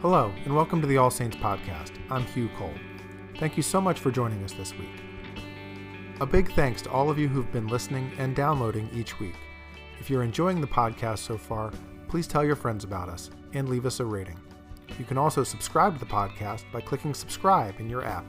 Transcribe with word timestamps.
Hello, 0.00 0.32
and 0.44 0.54
welcome 0.54 0.80
to 0.80 0.86
the 0.86 0.96
All 0.96 1.10
Saints 1.10 1.36
Podcast. 1.36 1.90
I'm 2.08 2.22
Hugh 2.22 2.48
Cole. 2.56 2.72
Thank 3.38 3.56
you 3.56 3.64
so 3.64 3.80
much 3.80 3.98
for 3.98 4.12
joining 4.12 4.44
us 4.44 4.52
this 4.52 4.72
week. 4.74 5.02
A 6.20 6.26
big 6.26 6.52
thanks 6.52 6.80
to 6.82 6.90
all 6.90 7.10
of 7.10 7.18
you 7.18 7.26
who've 7.26 7.50
been 7.50 7.66
listening 7.66 8.12
and 8.16 8.36
downloading 8.36 8.88
each 8.92 9.18
week. 9.18 9.34
If 9.98 10.08
you're 10.08 10.22
enjoying 10.22 10.60
the 10.60 10.68
podcast 10.68 11.18
so 11.18 11.36
far, 11.36 11.72
please 12.06 12.28
tell 12.28 12.44
your 12.44 12.54
friends 12.54 12.84
about 12.84 13.08
us 13.08 13.30
and 13.54 13.68
leave 13.68 13.86
us 13.86 13.98
a 13.98 14.04
rating. 14.04 14.38
You 15.00 15.04
can 15.04 15.18
also 15.18 15.42
subscribe 15.42 15.94
to 15.94 15.98
the 15.98 16.06
podcast 16.06 16.62
by 16.72 16.80
clicking 16.80 17.12
subscribe 17.12 17.80
in 17.80 17.90
your 17.90 18.04
app. 18.04 18.24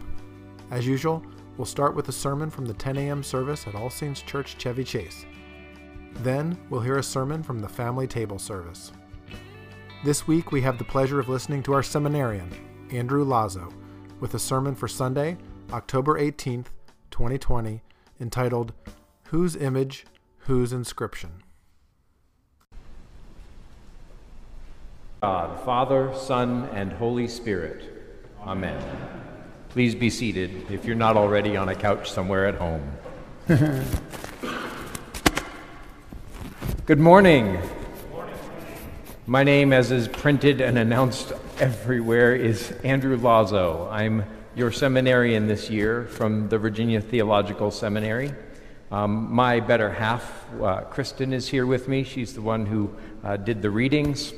As 0.71 0.87
usual, 0.87 1.23
we'll 1.55 1.65
start 1.65 1.95
with 1.95 2.09
a 2.09 2.11
sermon 2.11 2.49
from 2.49 2.65
the 2.65 2.73
10 2.73 2.97
a.m. 2.97 3.21
service 3.21 3.67
at 3.67 3.75
All 3.75 3.91
Saints 3.91 4.23
Church, 4.23 4.57
Chevy 4.57 4.83
Chase. 4.83 5.23
Then, 6.13 6.57
we'll 6.71 6.81
hear 6.81 6.97
a 6.97 7.03
sermon 7.03 7.43
from 7.43 7.59
the 7.59 7.69
family 7.69 8.07
table 8.07 8.39
service. 8.39 8.91
This 10.01 10.25
week, 10.25 10.53
we 10.53 10.61
have 10.61 10.77
the 10.77 10.85
pleasure 10.85 11.19
of 11.19 11.27
listening 11.27 11.61
to 11.63 11.73
our 11.73 11.83
seminarian, 11.83 12.49
Andrew 12.89 13.25
Lazo, 13.25 13.67
with 14.21 14.33
a 14.33 14.39
sermon 14.39 14.73
for 14.73 14.87
Sunday, 14.87 15.35
October 15.73 16.17
18th, 16.17 16.67
2020, 17.11 17.81
entitled 18.21 18.71
Whose 19.25 19.57
Image, 19.57 20.05
Whose 20.37 20.71
Inscription? 20.71 21.43
God, 25.21 25.65
Father, 25.65 26.13
Son, 26.15 26.69
and 26.71 26.93
Holy 26.93 27.27
Spirit. 27.27 28.31
Amen. 28.43 28.81
Please 29.67 29.95
be 29.95 30.09
seated 30.09 30.71
if 30.71 30.85
you're 30.85 30.95
not 30.95 31.17
already 31.17 31.57
on 31.57 31.67
a 31.67 31.75
couch 31.75 32.09
somewhere 32.09 32.45
at 32.45 32.55
home. 32.55 32.89
Good 36.85 37.01
morning. 37.01 37.59
My 39.29 39.43
name, 39.43 39.73
as 39.73 39.91
is 39.91 40.07
printed 40.07 40.59
and 40.59 40.75
announced 40.75 41.33
everywhere, 41.59 42.33
is 42.33 42.71
Andrew 42.83 43.15
Lazo. 43.15 43.87
I'm 43.91 44.23
your 44.55 44.71
seminarian 44.71 45.45
this 45.45 45.69
year 45.69 46.05
from 46.05 46.49
the 46.49 46.57
Virginia 46.57 46.99
Theological 46.99 47.69
Seminary. 47.69 48.33
Um, 48.89 49.31
my 49.31 49.59
better 49.59 49.91
half, 49.91 50.47
uh, 50.59 50.81
Kristen, 50.85 51.31
is 51.31 51.47
here 51.47 51.67
with 51.67 51.87
me. 51.87 52.03
She's 52.03 52.33
the 52.33 52.41
one 52.41 52.65
who 52.65 52.89
uh, 53.23 53.37
did 53.37 53.61
the 53.61 53.69
readings. 53.69 54.33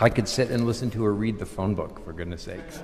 I 0.00 0.08
could 0.10 0.26
sit 0.26 0.50
and 0.50 0.66
listen 0.66 0.90
to 0.90 1.04
her 1.04 1.14
read 1.14 1.38
the 1.38 1.46
phone 1.46 1.76
book, 1.76 2.04
for 2.04 2.12
goodness 2.12 2.42
sakes. 2.42 2.82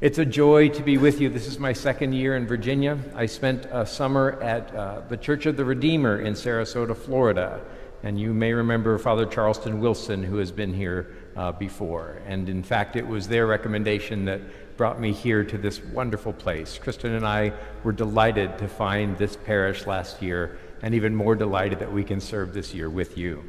It's 0.00 0.18
a 0.18 0.24
joy 0.24 0.70
to 0.70 0.82
be 0.82 0.96
with 0.96 1.20
you. 1.20 1.28
This 1.28 1.46
is 1.46 1.58
my 1.58 1.74
second 1.74 2.14
year 2.14 2.34
in 2.34 2.46
Virginia. 2.46 2.96
I 3.14 3.26
spent 3.26 3.66
a 3.66 3.84
summer 3.84 4.40
at 4.40 4.74
uh, 4.74 5.02
the 5.06 5.18
Church 5.18 5.44
of 5.44 5.58
the 5.58 5.66
Redeemer 5.66 6.22
in 6.22 6.32
Sarasota, 6.32 6.96
Florida. 6.96 7.60
And 8.02 8.20
you 8.20 8.32
may 8.32 8.52
remember 8.52 8.96
Father 8.98 9.26
Charleston 9.26 9.80
Wilson, 9.80 10.22
who 10.22 10.36
has 10.38 10.52
been 10.52 10.72
here 10.72 11.16
uh, 11.36 11.52
before. 11.52 12.20
And 12.26 12.48
in 12.48 12.62
fact, 12.62 12.96
it 12.96 13.06
was 13.06 13.26
their 13.26 13.46
recommendation 13.46 14.24
that 14.26 14.40
brought 14.76 15.00
me 15.00 15.12
here 15.12 15.42
to 15.42 15.58
this 15.58 15.82
wonderful 15.82 16.32
place. 16.32 16.78
Kristen 16.78 17.14
and 17.14 17.26
I 17.26 17.52
were 17.82 17.92
delighted 17.92 18.56
to 18.58 18.68
find 18.68 19.18
this 19.18 19.36
parish 19.36 19.86
last 19.86 20.22
year, 20.22 20.58
and 20.82 20.94
even 20.94 21.14
more 21.14 21.34
delighted 21.34 21.80
that 21.80 21.92
we 21.92 22.04
can 22.04 22.20
serve 22.20 22.54
this 22.54 22.72
year 22.72 22.88
with 22.88 23.18
you. 23.18 23.42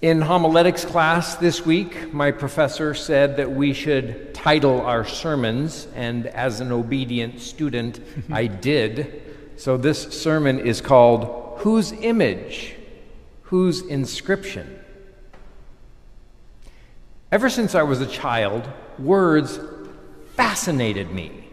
In 0.00 0.20
homiletics 0.20 0.84
class 0.84 1.34
this 1.34 1.66
week, 1.66 2.12
my 2.12 2.30
professor 2.30 2.94
said 2.94 3.38
that 3.38 3.50
we 3.50 3.72
should 3.72 4.32
title 4.32 4.82
our 4.82 5.04
sermons, 5.04 5.88
and 5.96 6.26
as 6.28 6.60
an 6.60 6.70
obedient 6.70 7.40
student, 7.40 8.00
I 8.30 8.46
did. 8.68 9.27
So 9.58 9.76
this 9.76 10.02
sermon 10.22 10.60
is 10.60 10.80
called 10.80 11.58
Whose 11.58 11.90
Image? 11.90 12.76
Whose 13.42 13.82
Inscription? 13.82 14.78
Ever 17.32 17.50
since 17.50 17.74
I 17.74 17.82
was 17.82 18.00
a 18.00 18.06
child, 18.06 18.68
words 19.00 19.58
fascinated 20.36 21.10
me. 21.10 21.48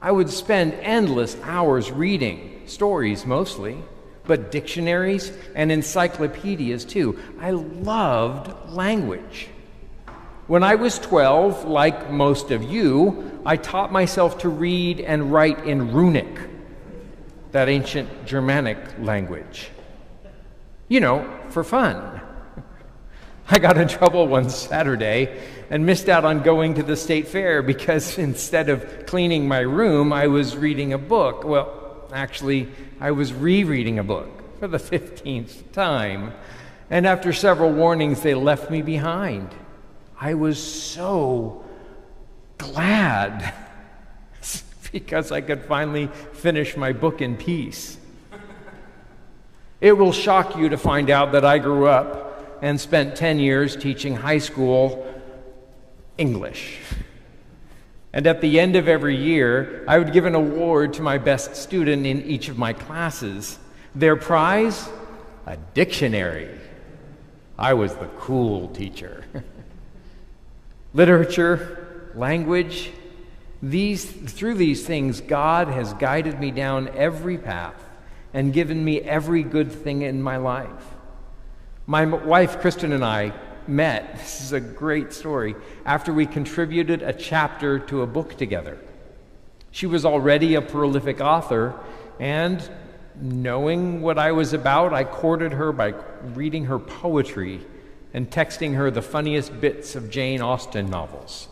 I 0.00 0.12
would 0.12 0.30
spend 0.30 0.74
endless 0.74 1.36
hours 1.42 1.90
reading, 1.90 2.62
stories 2.66 3.26
mostly, 3.26 3.76
but 4.24 4.52
dictionaries 4.52 5.32
and 5.56 5.72
encyclopedias 5.72 6.84
too. 6.84 7.18
I 7.40 7.50
loved 7.50 8.70
language. 8.70 9.48
When 10.46 10.62
I 10.62 10.76
was 10.76 11.00
12, 11.00 11.64
like 11.64 12.08
most 12.08 12.52
of 12.52 12.62
you, 12.62 13.40
I 13.44 13.56
taught 13.56 13.90
myself 13.90 14.38
to 14.38 14.48
read 14.48 15.00
and 15.00 15.32
write 15.32 15.64
in 15.64 15.92
runic 15.92 16.51
that 17.52 17.68
ancient 17.68 18.26
Germanic 18.26 18.78
language. 18.98 19.68
You 20.88 21.00
know, 21.00 21.40
for 21.50 21.62
fun. 21.62 22.20
I 23.48 23.58
got 23.58 23.76
in 23.76 23.88
trouble 23.88 24.26
one 24.28 24.48
Saturday 24.48 25.40
and 25.68 25.84
missed 25.84 26.08
out 26.08 26.24
on 26.24 26.42
going 26.42 26.74
to 26.74 26.82
the 26.82 26.96
state 26.96 27.28
fair 27.28 27.62
because 27.62 28.18
instead 28.28 28.68
of 28.68 29.06
cleaning 29.06 29.46
my 29.46 29.60
room, 29.60 30.12
I 30.12 30.26
was 30.26 30.56
reading 30.56 30.92
a 30.92 30.98
book. 30.98 31.44
Well, 31.44 32.08
actually, 32.12 32.68
I 33.00 33.10
was 33.10 33.32
rereading 33.32 33.98
a 33.98 34.04
book 34.04 34.58
for 34.58 34.68
the 34.68 34.78
15th 34.78 35.72
time. 35.72 36.32
And 36.90 37.06
after 37.06 37.32
several 37.32 37.72
warnings, 37.72 38.22
they 38.22 38.34
left 38.34 38.70
me 38.70 38.82
behind. 38.82 39.48
I 40.20 40.34
was 40.34 40.62
so 40.62 41.64
glad 42.58 43.54
because 45.02 45.32
I 45.32 45.40
could 45.40 45.62
finally 45.64 46.08
finish 46.32 46.76
my 46.76 46.92
book 46.92 47.20
in 47.20 47.36
peace. 47.36 47.98
It 49.80 49.98
will 49.98 50.12
shock 50.12 50.56
you 50.56 50.68
to 50.68 50.78
find 50.78 51.10
out 51.10 51.32
that 51.32 51.44
I 51.44 51.58
grew 51.58 51.88
up 51.88 52.60
and 52.62 52.80
spent 52.80 53.16
10 53.16 53.40
years 53.40 53.74
teaching 53.74 54.14
high 54.14 54.38
school 54.38 55.12
English. 56.16 56.78
And 58.12 58.26
at 58.26 58.40
the 58.40 58.60
end 58.60 58.76
of 58.76 58.86
every 58.86 59.16
year, 59.16 59.84
I 59.88 59.98
would 59.98 60.12
give 60.12 60.26
an 60.26 60.36
award 60.36 60.92
to 60.94 61.02
my 61.02 61.18
best 61.18 61.56
student 61.56 62.06
in 62.06 62.22
each 62.22 62.48
of 62.48 62.58
my 62.58 62.72
classes. 62.72 63.58
Their 63.94 64.14
prize? 64.14 64.88
A 65.46 65.56
dictionary. 65.74 66.48
I 67.58 67.74
was 67.74 67.94
the 67.94 68.06
cool 68.18 68.68
teacher. 68.68 69.24
Literature, 70.94 72.12
language, 72.14 72.92
these, 73.62 74.04
through 74.04 74.54
these 74.54 74.84
things, 74.84 75.20
God 75.20 75.68
has 75.68 75.94
guided 75.94 76.40
me 76.40 76.50
down 76.50 76.88
every 76.96 77.38
path 77.38 77.80
and 78.34 78.52
given 78.52 78.84
me 78.84 79.00
every 79.00 79.44
good 79.44 79.70
thing 79.70 80.02
in 80.02 80.20
my 80.20 80.36
life. 80.36 80.94
My 81.86 82.04
wife, 82.04 82.60
Kristen, 82.60 82.92
and 82.92 83.04
I 83.04 83.32
met, 83.68 84.16
this 84.16 84.40
is 84.40 84.52
a 84.52 84.60
great 84.60 85.12
story, 85.12 85.54
after 85.84 86.12
we 86.12 86.26
contributed 86.26 87.02
a 87.02 87.12
chapter 87.12 87.78
to 87.78 88.02
a 88.02 88.06
book 88.06 88.36
together. 88.36 88.78
She 89.70 89.86
was 89.86 90.04
already 90.04 90.56
a 90.56 90.62
prolific 90.62 91.20
author, 91.20 91.78
and 92.18 92.68
knowing 93.20 94.02
what 94.02 94.18
I 94.18 94.32
was 94.32 94.52
about, 94.52 94.92
I 94.92 95.04
courted 95.04 95.52
her 95.52 95.72
by 95.72 95.94
reading 96.34 96.64
her 96.64 96.78
poetry 96.78 97.60
and 98.12 98.28
texting 98.28 98.74
her 98.74 98.90
the 98.90 99.02
funniest 99.02 99.60
bits 99.60 99.94
of 99.94 100.10
Jane 100.10 100.42
Austen 100.42 100.90
novels. 100.90 101.48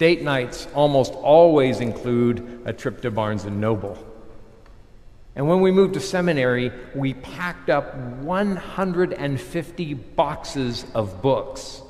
Date 0.00 0.22
nights 0.22 0.66
almost 0.74 1.12
always 1.12 1.80
include 1.80 2.62
a 2.64 2.72
trip 2.72 3.02
to 3.02 3.10
Barnes 3.10 3.44
and 3.44 3.60
Noble. 3.60 3.98
And 5.36 5.46
when 5.46 5.60
we 5.60 5.70
moved 5.70 5.92
to 5.92 6.00
seminary, 6.00 6.72
we 6.94 7.12
packed 7.12 7.68
up 7.68 7.94
150 7.94 9.94
boxes 9.94 10.86
of 10.94 11.20
books. 11.20 11.82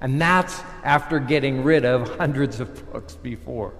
And 0.00 0.20
that's 0.20 0.60
after 0.84 1.18
getting 1.18 1.64
rid 1.64 1.84
of 1.84 2.16
hundreds 2.16 2.60
of 2.60 2.92
books 2.92 3.16
before. 3.16 3.74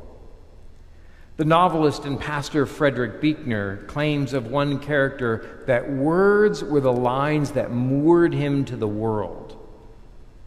The 1.37 1.45
novelist 1.45 2.05
and 2.05 2.19
pastor 2.19 2.67
Frederick 2.67 3.21
Buechner 3.21 3.87
claims 3.87 4.33
of 4.33 4.49
one 4.49 4.81
character 4.81 5.63
that 5.69 5.89
words 5.89 6.65
were 6.65 6.81
the 6.81 6.93
lines 6.93 7.53
that 7.53 7.71
moored 7.71 8.35
him 8.35 8.65
to 8.65 8.77
the 8.77 8.89
world. 8.89 9.57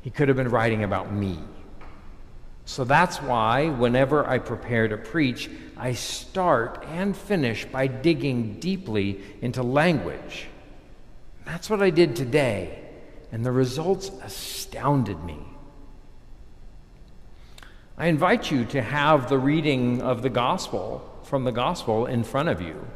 He 0.01 0.09
could 0.09 0.27
have 0.27 0.35
been 0.35 0.49
writing 0.49 0.83
about 0.83 1.13
me. 1.13 1.39
So 2.71 2.85
that's 2.85 3.21
why, 3.21 3.67
whenever 3.67 4.25
I 4.25 4.37
prepare 4.37 4.87
to 4.87 4.95
preach, 4.95 5.49
I 5.75 5.91
start 5.91 6.85
and 6.87 7.17
finish 7.17 7.65
by 7.65 7.87
digging 7.87 8.61
deeply 8.61 9.19
into 9.41 9.61
language. 9.61 10.47
That's 11.43 11.69
what 11.69 11.81
I 11.81 11.89
did 11.89 12.15
today, 12.15 12.81
and 13.29 13.45
the 13.45 13.51
results 13.51 14.09
astounded 14.23 15.21
me. 15.21 15.39
I 17.97 18.05
invite 18.07 18.49
you 18.49 18.63
to 18.67 18.81
have 18.81 19.27
the 19.27 19.37
reading 19.37 20.01
of 20.01 20.21
the 20.21 20.29
gospel 20.29 21.03
from 21.23 21.43
the 21.43 21.51
gospel 21.51 22.05
in 22.05 22.23
front 22.23 22.47
of 22.47 22.61
you. 22.61 22.87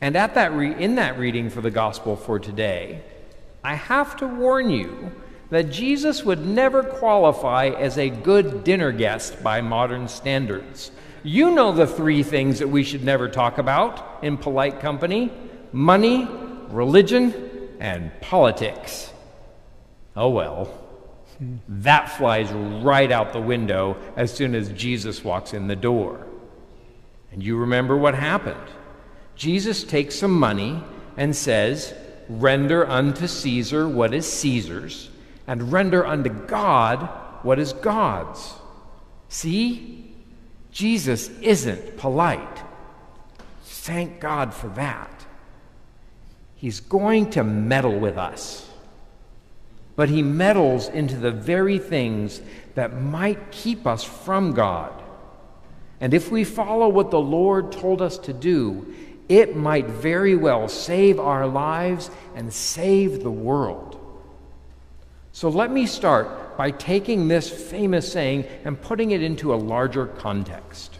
And 0.00 0.14
at 0.14 0.34
that 0.36 0.52
re- 0.52 0.80
in 0.80 0.94
that 0.94 1.18
reading 1.18 1.50
for 1.50 1.60
the 1.60 1.72
gospel 1.72 2.14
for 2.14 2.38
today, 2.38 3.02
I 3.64 3.74
have 3.74 4.16
to 4.18 4.28
warn 4.28 4.70
you 4.70 5.10
that 5.50 5.70
Jesus 5.70 6.24
would 6.24 6.44
never 6.44 6.82
qualify 6.82 7.68
as 7.68 7.96
a 7.96 8.10
good 8.10 8.64
dinner 8.64 8.92
guest 8.92 9.42
by 9.42 9.60
modern 9.60 10.08
standards. 10.08 10.90
You 11.22 11.50
know 11.50 11.72
the 11.72 11.86
three 11.86 12.22
things 12.22 12.58
that 12.58 12.68
we 12.68 12.84
should 12.84 13.04
never 13.04 13.28
talk 13.28 13.58
about 13.58 14.22
in 14.22 14.36
polite 14.36 14.80
company 14.80 15.32
money, 15.72 16.26
religion, 16.70 17.34
and 17.78 18.10
politics. 18.20 19.12
Oh 20.16 20.30
well. 20.30 20.84
That 21.68 22.10
flies 22.10 22.50
right 22.50 23.12
out 23.12 23.32
the 23.32 23.40
window 23.40 23.96
as 24.16 24.32
soon 24.32 24.54
as 24.54 24.70
Jesus 24.70 25.22
walks 25.22 25.54
in 25.54 25.68
the 25.68 25.76
door. 25.76 26.26
And 27.30 27.42
you 27.42 27.56
remember 27.56 27.96
what 27.96 28.14
happened. 28.14 28.56
Jesus 29.36 29.84
takes 29.84 30.16
some 30.16 30.32
money 30.32 30.82
and 31.16 31.36
says, 31.36 31.94
Render 32.28 32.88
unto 32.88 33.28
Caesar 33.28 33.88
what 33.88 34.12
is 34.12 34.30
Caesar's, 34.30 35.10
and 35.48 35.72
render 35.72 36.06
unto 36.06 36.30
God 36.30 37.08
what 37.42 37.58
is 37.58 37.72
God's. 37.72 38.54
See? 39.28 40.14
Jesus 40.70 41.30
isn't 41.40 41.96
polite. 41.96 42.62
Thank 43.64 44.20
God 44.20 44.52
for 44.52 44.68
that. 44.68 45.26
He's 46.54 46.80
going 46.80 47.30
to 47.30 47.42
meddle 47.42 47.98
with 47.98 48.18
us. 48.18 48.68
But 49.96 50.10
he 50.10 50.22
meddles 50.22 50.88
into 50.88 51.16
the 51.16 51.30
very 51.30 51.78
things 51.78 52.40
that 52.74 53.00
might 53.00 53.50
keep 53.50 53.86
us 53.86 54.04
from 54.04 54.52
God. 54.52 54.92
And 56.00 56.12
if 56.14 56.30
we 56.30 56.44
follow 56.44 56.88
what 56.88 57.10
the 57.10 57.20
Lord 57.20 57.72
told 57.72 58.02
us 58.02 58.18
to 58.18 58.32
do, 58.32 58.94
it 59.28 59.56
might 59.56 59.86
very 59.86 60.36
well 60.36 60.68
save 60.68 61.18
our 61.18 61.46
lives 61.46 62.10
and 62.34 62.52
save 62.52 63.22
the 63.22 63.30
world. 63.30 63.87
So 65.38 65.48
let 65.48 65.70
me 65.70 65.86
start 65.86 66.56
by 66.56 66.72
taking 66.72 67.28
this 67.28 67.48
famous 67.48 68.12
saying 68.12 68.44
and 68.64 68.82
putting 68.82 69.12
it 69.12 69.22
into 69.22 69.54
a 69.54 69.62
larger 69.74 70.08
context. 70.08 70.98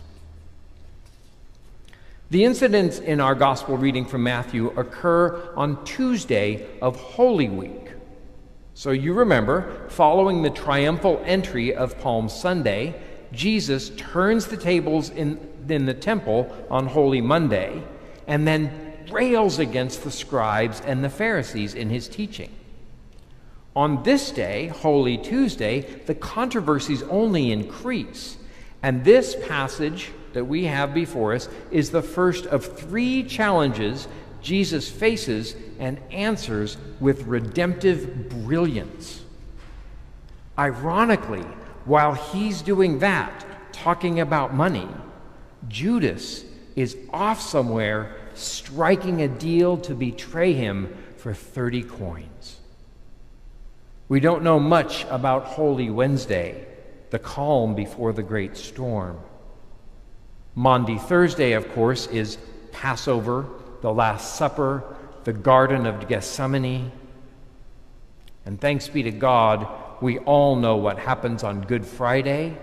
The 2.31 2.45
incidents 2.45 3.01
in 3.01 3.21
our 3.21 3.35
gospel 3.35 3.77
reading 3.77 4.05
from 4.05 4.23
Matthew 4.23 4.69
occur 4.79 5.53
on 5.57 5.85
Tuesday 5.85 6.69
of 6.81 6.95
Holy 6.95 7.49
Week. 7.49 7.91
So 8.75 8.93
you 8.93 9.13
remember, 9.13 9.89
following 9.89 10.43
the 10.43 10.51
triumphal 10.51 11.21
entry 11.25 11.75
of 11.75 11.99
Palm 11.99 12.29
Sunday, 12.29 12.95
Jesus 13.33 13.91
turns 13.97 14.47
the 14.47 14.57
tables 14.57 15.11
in, 15.11 15.41
in 15.69 15.85
the 15.85 15.95
temple 15.95 16.57
on 16.71 16.87
Holy 16.87 17.21
Monday 17.21 17.83
and 18.29 18.47
then 18.47 18.71
rails 19.11 19.59
against 19.59 20.05
the 20.05 20.13
scribes 20.13 20.81
and 20.83 21.03
the 21.03 21.11
Pharisees 21.11 21.75
in 21.75 21.91
his 21.91 22.07
teaching. 22.07 22.53
On 23.77 24.03
this 24.03 24.31
day, 24.31 24.69
Holy 24.69 25.19
Tuesday, 25.19 25.81
the 26.07 26.15
controversies 26.15 27.03
only 27.05 27.53
increase. 27.53 28.37
And 28.83 29.05
this 29.05 29.37
passage 29.47 30.11
that 30.33 30.45
we 30.45 30.65
have 30.65 30.95
before 30.95 31.35
us 31.35 31.49
is 31.71 31.91
the 31.91 32.03
first 32.03 32.47
of 32.47 32.65
three 32.79 33.23
challenges 33.25 34.09
Jesus 34.41 34.89
faces 34.91 35.57
and 35.79 35.99
answers 36.11 36.77
with 37.01 37.27
redemptive 37.27 38.29
brilliance. 38.29 39.23
Ironically, 40.59 41.45
while 41.85 42.15
he's 42.15 42.63
doing 42.63 42.99
that, 43.01 43.45
talking 43.73 44.21
about 44.21 44.55
money, 44.55 44.89
Judas 45.69 46.45
is 46.77 46.97
off 47.13 47.41
somewhere 47.41 48.17
striking 48.35 49.23
a 49.23 49.29
deal 49.29 49.77
to 49.79 49.95
betray 49.95 50.53
him 50.53 50.97
for 51.17 51.35
30 51.35 51.83
coins. 51.83 52.59
We 54.09 54.21
don't 54.21 54.43
know 54.43 54.59
much 54.59 55.05
about 55.11 55.45
Holy 55.45 55.91
Wednesday, 55.91 56.67
the 57.11 57.19
calm 57.19 57.75
before 57.75 58.15
the 58.15 58.23
great 58.23 58.57
storm. 58.57 59.21
Maundy 60.55 60.97
Thursday, 60.97 61.53
of 61.53 61.71
course, 61.73 62.07
is 62.07 62.39
Passover, 62.73 63.47
the 63.83 63.93
Last 63.93 64.37
Supper, 64.37 64.83
the 65.25 65.35
Garden 65.35 65.85
of 65.85 66.09
Gethsemane. 66.09 66.91
And 68.47 68.59
thanks 68.59 68.89
be 68.89 69.03
to 69.03 69.11
God, 69.11 69.69
we 70.01 70.19
all 70.21 70.57
know 70.57 70.77
what 70.77 70.99
happens 70.99 71.45
on 71.45 71.61
Good 71.61 71.85
Friday 71.85 72.57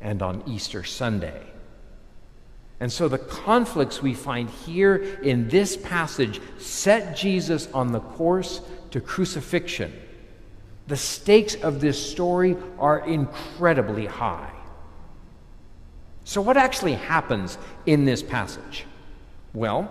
and 0.00 0.22
on 0.22 0.44
Easter 0.46 0.84
Sunday. 0.84 1.42
And 2.78 2.92
so 2.92 3.08
the 3.08 3.18
conflicts 3.18 4.02
we 4.02 4.14
find 4.14 4.48
here 4.48 4.94
in 5.22 5.48
this 5.48 5.76
passage 5.76 6.40
set 6.58 7.16
Jesus 7.16 7.66
on 7.72 7.90
the 7.90 8.00
course 8.00 8.60
to 8.92 9.00
crucifixion. 9.00 9.92
The 10.86 10.96
stakes 10.96 11.54
of 11.54 11.80
this 11.80 12.10
story 12.10 12.56
are 12.78 13.00
incredibly 13.00 14.06
high. 14.06 14.52
So, 16.24 16.40
what 16.40 16.56
actually 16.56 16.94
happens 16.94 17.58
in 17.86 18.04
this 18.04 18.22
passage? 18.22 18.84
Well, 19.54 19.90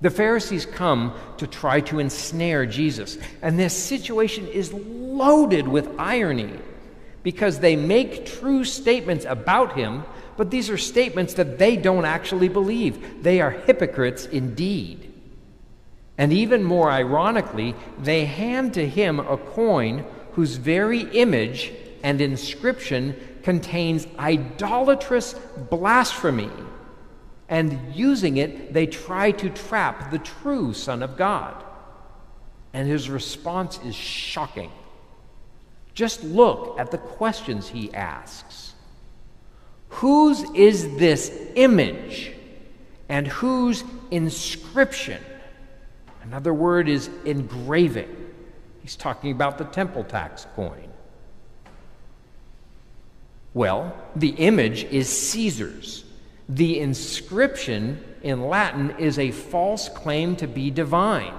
the 0.00 0.10
Pharisees 0.10 0.66
come 0.66 1.14
to 1.38 1.46
try 1.46 1.80
to 1.82 1.98
ensnare 1.98 2.66
Jesus, 2.66 3.18
and 3.42 3.58
this 3.58 3.76
situation 3.76 4.46
is 4.46 4.72
loaded 4.72 5.66
with 5.66 5.88
irony 5.98 6.52
because 7.22 7.58
they 7.58 7.74
make 7.74 8.26
true 8.26 8.64
statements 8.64 9.24
about 9.24 9.76
him 9.76 10.04
but 10.38 10.52
these 10.52 10.70
are 10.70 10.78
statements 10.78 11.34
that 11.34 11.58
they 11.58 11.76
don't 11.76 12.04
actually 12.04 12.48
believe. 12.48 13.24
They 13.24 13.40
are 13.40 13.50
hypocrites 13.50 14.24
indeed. 14.24 15.12
And 16.18 16.32
even 16.32 16.64
more 16.64 16.90
ironically, 16.90 17.76
they 17.98 18.24
hand 18.24 18.74
to 18.74 18.86
him 18.86 19.20
a 19.20 19.36
coin 19.36 20.04
whose 20.32 20.56
very 20.56 21.02
image 21.12 21.72
and 22.02 22.20
inscription 22.20 23.16
contains 23.44 24.06
idolatrous 24.18 25.34
blasphemy. 25.70 26.50
And 27.48 27.94
using 27.94 28.36
it, 28.36 28.74
they 28.74 28.86
try 28.86 29.30
to 29.30 29.48
trap 29.48 30.10
the 30.10 30.18
true 30.18 30.74
Son 30.74 31.02
of 31.02 31.16
God. 31.16 31.64
And 32.72 32.86
his 32.86 33.08
response 33.08 33.78
is 33.84 33.94
shocking. 33.94 34.70
Just 35.94 36.22
look 36.22 36.78
at 36.78 36.90
the 36.90 36.98
questions 36.98 37.68
he 37.68 37.92
asks. 37.94 38.74
Whose 39.88 40.42
is 40.50 40.96
this 40.96 41.32
image 41.54 42.32
and 43.08 43.26
whose 43.26 43.82
inscription? 44.10 45.22
Another 46.28 46.52
word 46.52 46.90
is 46.90 47.08
engraving. 47.24 48.14
He's 48.82 48.96
talking 48.96 49.32
about 49.32 49.56
the 49.56 49.64
temple 49.64 50.04
tax 50.04 50.46
coin. 50.54 50.90
Well, 53.54 53.96
the 54.14 54.28
image 54.32 54.84
is 54.84 55.08
Caesar's. 55.08 56.04
The 56.46 56.80
inscription 56.80 58.04
in 58.22 58.46
Latin 58.46 58.90
is 58.98 59.18
a 59.18 59.30
false 59.30 59.88
claim 59.88 60.36
to 60.36 60.46
be 60.46 60.70
divine. 60.70 61.32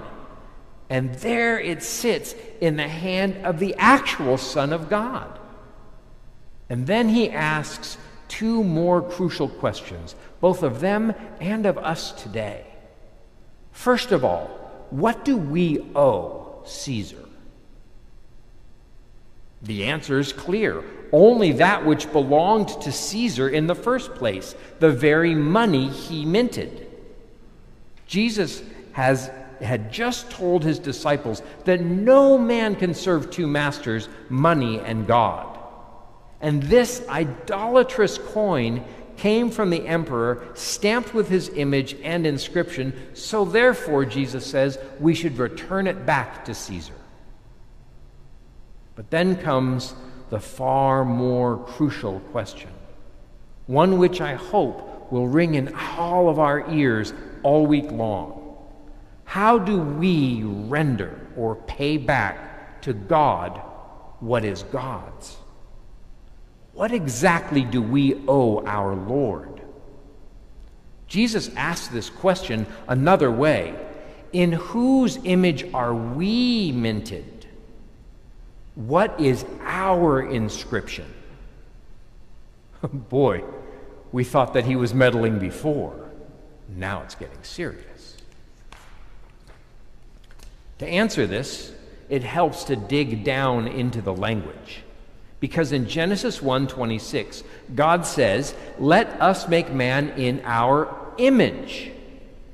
And 0.88 1.14
there 1.14 1.60
it 1.60 1.84
sits 1.84 2.34
in 2.60 2.74
the 2.74 2.88
hand 2.88 3.46
of 3.46 3.60
the 3.60 3.76
actual 3.78 4.38
Son 4.38 4.72
of 4.72 4.90
God. 4.90 5.38
And 6.68 6.88
then 6.88 7.08
he 7.08 7.30
asks, 7.30 7.96
two 8.26 8.64
more 8.64 9.02
crucial 9.02 9.48
questions, 9.48 10.16
both 10.40 10.64
of 10.64 10.80
them 10.80 11.14
and 11.40 11.64
of 11.64 11.78
us 11.78 12.10
today. 12.20 12.64
First 13.70 14.10
of 14.10 14.24
all, 14.24 14.59
what 14.90 15.24
do 15.24 15.36
we 15.36 15.80
owe 15.94 16.62
Caesar? 16.64 17.24
The 19.62 19.84
answer 19.84 20.18
is 20.18 20.32
clear 20.32 20.82
only 21.12 21.52
that 21.52 21.84
which 21.84 22.10
belonged 22.12 22.68
to 22.82 22.92
Caesar 22.92 23.48
in 23.48 23.66
the 23.66 23.74
first 23.74 24.14
place, 24.14 24.54
the 24.78 24.90
very 24.90 25.34
money 25.34 25.88
he 25.88 26.24
minted. 26.24 26.86
Jesus 28.06 28.62
has, 28.92 29.30
had 29.60 29.92
just 29.92 30.30
told 30.30 30.64
his 30.64 30.78
disciples 30.78 31.42
that 31.64 31.80
no 31.80 32.38
man 32.38 32.76
can 32.76 32.94
serve 32.94 33.30
two 33.30 33.46
masters, 33.46 34.08
money 34.28 34.80
and 34.80 35.06
God. 35.06 35.58
And 36.40 36.62
this 36.62 37.04
idolatrous 37.08 38.18
coin 38.18 38.84
came 39.20 39.50
from 39.50 39.68
the 39.68 39.86
emperor, 39.86 40.48
stamped 40.54 41.12
with 41.12 41.28
his 41.28 41.50
image 41.50 41.94
and 42.02 42.26
inscription. 42.26 42.94
So, 43.12 43.44
therefore, 43.44 44.06
Jesus 44.06 44.46
says, 44.46 44.78
we 44.98 45.14
should 45.14 45.36
return 45.36 45.86
it 45.86 46.06
back 46.06 46.46
to 46.46 46.54
Caesar. 46.54 46.94
But 48.96 49.10
then 49.10 49.36
comes 49.36 49.94
the 50.30 50.40
far 50.40 51.04
more 51.04 51.58
crucial 51.58 52.20
question, 52.32 52.70
one 53.66 53.98
which 53.98 54.22
I 54.22 54.36
hope 54.36 55.12
will 55.12 55.28
ring 55.28 55.54
in 55.54 55.74
all 55.98 56.30
of 56.30 56.38
our 56.38 56.72
ears 56.72 57.12
all 57.42 57.66
week 57.66 57.90
long. 57.90 58.56
How 59.24 59.58
do 59.58 59.78
we 59.78 60.44
render 60.44 61.20
or 61.36 61.56
pay 61.56 61.98
back 61.98 62.80
to 62.82 62.94
God 62.94 63.60
what 64.20 64.46
is 64.46 64.62
God's? 64.62 65.36
What 66.72 66.92
exactly 66.92 67.62
do 67.62 67.82
we 67.82 68.22
owe 68.28 68.64
our 68.64 68.94
Lord? 68.94 69.60
Jesus 71.06 71.50
asked 71.56 71.92
this 71.92 72.08
question 72.08 72.66
another 72.86 73.30
way 73.30 73.74
In 74.32 74.52
whose 74.52 75.18
image 75.24 75.64
are 75.74 75.94
we 75.94 76.72
minted? 76.72 77.46
What 78.76 79.20
is 79.20 79.44
our 79.62 80.22
inscription? 80.22 81.12
Boy, 82.92 83.44
we 84.12 84.24
thought 84.24 84.54
that 84.54 84.64
he 84.64 84.76
was 84.76 84.94
meddling 84.94 85.38
before. 85.38 86.10
Now 86.68 87.02
it's 87.02 87.16
getting 87.16 87.42
serious. 87.42 88.16
To 90.78 90.86
answer 90.86 91.26
this, 91.26 91.72
it 92.08 92.22
helps 92.22 92.64
to 92.64 92.76
dig 92.76 93.24
down 93.24 93.68
into 93.68 94.00
the 94.00 94.14
language. 94.14 94.82
Because 95.40 95.72
in 95.72 95.88
Genesis 95.88 96.40
1:26, 96.42 97.42
God 97.74 98.06
says, 98.06 98.54
"Let 98.78 99.20
us 99.20 99.48
make 99.48 99.72
man 99.72 100.12
in 100.16 100.42
our 100.44 100.88
image." 101.16 101.90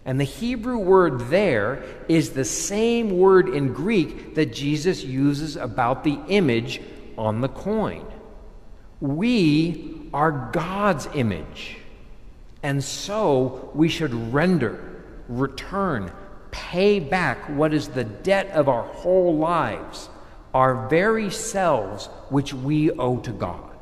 And 0.05 0.21
the 0.21 0.25
Hebrew 0.25 0.78
word 0.78 1.28
there 1.31 1.83
is 2.07 2.31
the 2.31 2.45
same 2.45 3.19
word 3.19 3.49
in 3.49 3.73
Greek 3.73 4.37
that 4.37 4.55
Jesus 4.55 5.02
uses 5.02 5.57
about 5.57 6.05
the 6.05 6.19
image 6.28 6.81
on 7.19 7.40
the 7.40 7.49
coin. 7.49 8.05
We 9.00 10.09
are 10.14 10.50
God's 10.52 11.09
image. 11.14 11.78
And 12.62 12.83
so 12.83 13.71
we 13.75 13.88
should 13.88 14.33
render, 14.33 14.78
return, 15.28 16.12
pay 16.52 17.00
back 17.00 17.38
what 17.49 17.75
is 17.75 17.88
the 17.88 18.05
debt 18.05 18.50
of 18.55 18.69
our 18.69 18.83
whole 18.83 19.37
lives, 19.37 20.09
our 20.56 20.88
very 20.88 21.28
selves, 21.28 22.06
which 22.30 22.54
we 22.54 22.90
owe 22.90 23.18
to 23.18 23.30
God. 23.30 23.76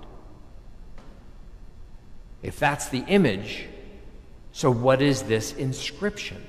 If 2.43 2.59
that's 2.59 2.89
the 2.89 3.05
image, 3.07 3.69
so 4.51 4.73
what 4.73 5.01
is 5.01 5.23
this 5.23 5.53
inscription? 5.53 6.45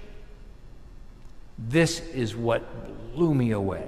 This 1.59 1.99
is 1.99 2.35
what 2.35 3.13
blew 3.13 3.35
me 3.35 3.51
away. 3.51 3.87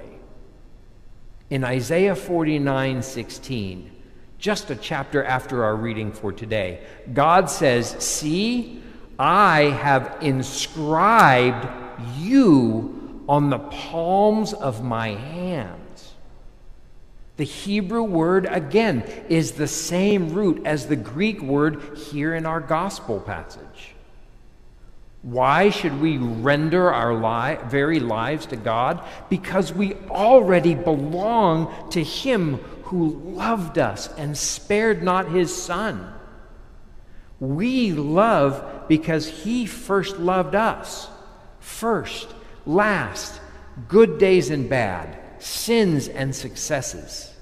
In 1.50 1.64
Isaiah 1.64 2.14
49 2.14 3.02
16, 3.02 3.90
just 4.38 4.70
a 4.70 4.76
chapter 4.76 5.24
after 5.24 5.64
our 5.64 5.74
reading 5.74 6.12
for 6.12 6.32
today, 6.32 6.84
God 7.12 7.50
says, 7.50 7.96
See, 7.98 8.80
I 9.18 9.62
have 9.62 10.18
inscribed 10.20 11.66
you 12.16 13.24
on 13.28 13.50
the 13.50 13.58
palms 13.58 14.52
of 14.52 14.84
my 14.84 15.08
hands. 15.08 15.87
The 17.38 17.44
Hebrew 17.44 18.02
word, 18.02 18.46
again, 18.50 19.04
is 19.28 19.52
the 19.52 19.68
same 19.68 20.34
root 20.34 20.66
as 20.66 20.86
the 20.88 20.96
Greek 20.96 21.40
word 21.40 21.96
here 21.96 22.34
in 22.34 22.44
our 22.44 22.58
gospel 22.58 23.20
passage. 23.20 23.94
Why 25.22 25.70
should 25.70 26.00
we 26.00 26.18
render 26.18 26.92
our 26.92 27.14
li- 27.14 27.58
very 27.66 28.00
lives 28.00 28.46
to 28.46 28.56
God? 28.56 29.04
Because 29.28 29.72
we 29.72 29.94
already 30.10 30.74
belong 30.74 31.90
to 31.90 32.02
Him 32.02 32.56
who 32.84 33.10
loved 33.36 33.78
us 33.78 34.08
and 34.16 34.36
spared 34.36 35.04
not 35.04 35.30
His 35.30 35.54
Son. 35.54 36.12
We 37.38 37.92
love 37.92 38.88
because 38.88 39.28
He 39.28 39.64
first 39.64 40.18
loved 40.18 40.56
us. 40.56 41.08
First, 41.60 42.26
last, 42.66 43.40
good 43.86 44.18
days 44.18 44.50
and 44.50 44.68
bad, 44.68 45.18
sins 45.40 46.08
and 46.08 46.34
successes. 46.34 47.32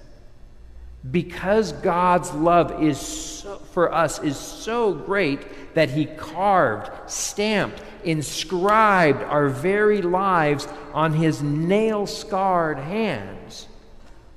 Because 1.11 1.73
God's 1.73 2.33
love 2.33 2.83
is 2.83 2.99
so, 2.99 3.59
for 3.59 3.93
us 3.93 4.19
is 4.19 4.37
so 4.37 4.93
great 4.93 5.75
that 5.75 5.91
He 5.91 6.07
carved, 6.07 6.91
stamped, 7.09 7.81
inscribed 8.03 9.23
our 9.23 9.49
very 9.49 10.03
lives 10.03 10.67
on 10.93 11.13
His 11.13 11.43
nail 11.43 12.07
scarred 12.07 12.79
hands, 12.79 13.69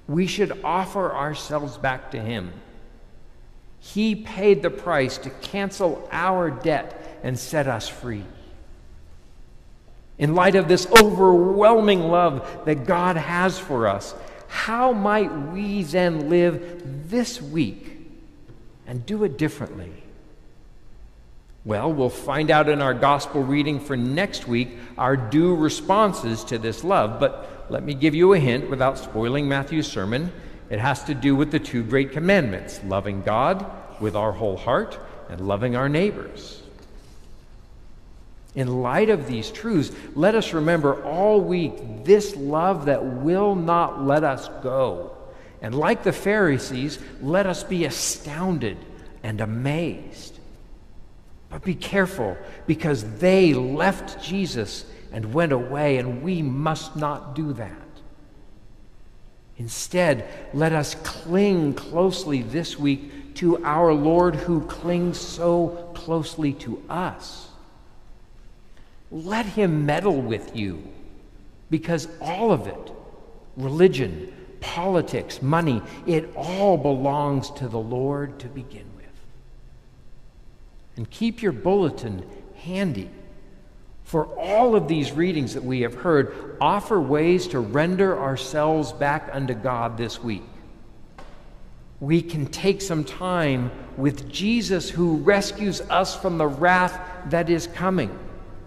we 0.07 0.27
should 0.27 0.59
offer 0.63 1.11
ourselves 1.11 1.77
back 1.77 2.11
to 2.11 2.19
Him. 2.19 2.51
He 3.79 4.15
paid 4.15 4.61
the 4.61 4.69
price 4.69 5.17
to 5.19 5.29
cancel 5.29 6.07
our 6.11 6.51
debt 6.51 7.19
and 7.23 7.39
set 7.39 7.67
us 7.67 7.87
free. 7.87 8.25
In 10.19 10.35
light 10.35 10.55
of 10.55 10.67
this 10.67 10.85
overwhelming 11.01 12.09
love 12.09 12.65
that 12.65 12.85
God 12.85 13.15
has 13.15 13.57
for 13.57 13.87
us, 13.87 14.13
how 14.49 14.91
might 14.91 15.31
we 15.51 15.83
then 15.83 16.29
live 16.29 17.09
this 17.09 17.41
week 17.41 17.97
and 18.85 19.05
do 19.05 19.23
it 19.23 19.37
differently? 19.37 19.91
Well, 21.63 21.93
we'll 21.93 22.09
find 22.09 22.51
out 22.51 22.67
in 22.67 22.81
our 22.81 22.93
gospel 22.93 23.43
reading 23.43 23.79
for 23.79 23.95
next 23.95 24.47
week 24.47 24.69
our 24.97 25.15
due 25.15 25.55
responses 25.55 26.43
to 26.45 26.57
this 26.57 26.83
love. 26.83 27.19
But 27.19 27.67
let 27.69 27.83
me 27.83 27.93
give 27.93 28.15
you 28.15 28.33
a 28.33 28.39
hint 28.39 28.69
without 28.69 28.97
spoiling 28.97 29.47
Matthew's 29.47 29.87
sermon. 29.89 30.31
It 30.69 30.79
has 30.79 31.03
to 31.05 31.13
do 31.13 31.35
with 31.35 31.51
the 31.51 31.59
two 31.59 31.83
great 31.83 32.11
commandments 32.11 32.81
loving 32.83 33.21
God 33.21 33.65
with 34.01 34.15
our 34.15 34.31
whole 34.31 34.57
heart 34.57 34.97
and 35.29 35.47
loving 35.47 35.75
our 35.75 35.89
neighbors. 35.89 36.63
In 38.59 38.81
light 38.81 39.09
of 39.09 39.25
these 39.25 39.51
truths, 39.51 39.89
let 40.15 40.35
us 40.35 40.51
remember 40.51 41.01
all 41.05 41.39
week 41.39 42.03
this 42.03 42.35
love 42.35 42.87
that 42.87 43.05
will 43.05 43.55
not 43.55 44.05
let 44.05 44.25
us 44.25 44.49
go. 44.61 45.15
And 45.61 45.73
like 45.73 46.03
the 46.03 46.11
Pharisees, 46.11 46.99
let 47.21 47.45
us 47.45 47.63
be 47.63 47.85
astounded 47.85 48.77
and 49.23 49.39
amazed. 49.39 50.37
But 51.49 51.63
be 51.63 51.73
careful 51.73 52.35
because 52.67 53.19
they 53.19 53.53
left 53.53 54.21
Jesus 54.21 54.83
and 55.13 55.33
went 55.33 55.53
away, 55.53 55.95
and 55.95 56.21
we 56.21 56.41
must 56.41 56.97
not 56.97 57.35
do 57.35 57.53
that. 57.53 57.87
Instead, 59.55 60.27
let 60.53 60.73
us 60.73 60.95
cling 60.95 61.75
closely 61.75 62.41
this 62.41 62.77
week 62.77 63.35
to 63.35 63.63
our 63.63 63.93
Lord 63.93 64.35
who 64.35 64.59
clings 64.65 65.17
so 65.17 65.93
closely 65.95 66.51
to 66.55 66.83
us. 66.89 67.48
Let 69.11 69.45
him 69.45 69.85
meddle 69.85 70.21
with 70.21 70.55
you 70.55 70.83
because 71.69 72.07
all 72.21 72.51
of 72.51 72.67
it 72.67 72.91
religion, 73.57 74.33
politics, 74.61 75.41
money 75.41 75.81
it 76.05 76.29
all 76.35 76.77
belongs 76.77 77.49
to 77.51 77.67
the 77.67 77.79
Lord 77.79 78.39
to 78.39 78.47
begin 78.47 78.85
with. 78.95 79.05
And 80.95 81.09
keep 81.09 81.41
your 81.41 81.51
bulletin 81.51 82.25
handy. 82.55 83.09
For 84.03 84.25
all 84.39 84.75
of 84.75 84.87
these 84.87 85.11
readings 85.11 85.53
that 85.53 85.63
we 85.63 85.81
have 85.81 85.93
heard, 85.93 86.57
offer 86.59 86.99
ways 86.99 87.47
to 87.47 87.59
render 87.59 88.19
ourselves 88.19 88.91
back 88.91 89.29
unto 89.33 89.53
God 89.53 89.97
this 89.97 90.23
week. 90.23 90.43
We 91.99 92.21
can 92.21 92.47
take 92.47 92.81
some 92.81 93.03
time 93.03 93.71
with 93.97 94.31
Jesus 94.31 94.89
who 94.89 95.17
rescues 95.17 95.81
us 95.81 96.15
from 96.15 96.37
the 96.37 96.47
wrath 96.47 96.99
that 97.29 97.49
is 97.49 97.67
coming 97.67 98.17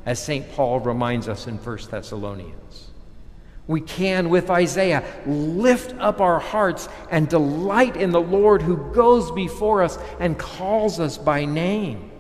as 0.05 0.23
St. 0.23 0.51
Paul 0.53 0.81
reminds 0.81 1.29
us 1.29 1.47
in 1.47 1.57
1 1.57 1.79
Thessalonians. 1.91 2.91
We 3.67 3.81
can, 3.81 4.29
with 4.29 4.51
Isaiah, 4.51 5.05
lift 5.25 5.95
up 5.99 6.21
our 6.21 6.41
hearts 6.41 6.89
and 7.11 7.29
delight 7.29 7.97
in 7.97 8.11
the 8.11 8.21
Lord 8.21 8.61
who 8.61 8.93
goes 8.93 9.31
before 9.31 9.83
us 9.83 9.99
and 10.19 10.39
calls 10.39 10.99
us 10.99 11.17
by 11.17 11.45
name. 11.45 12.11